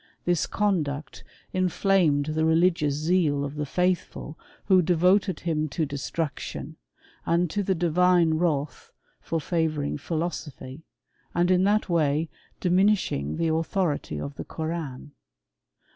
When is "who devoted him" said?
4.65-5.69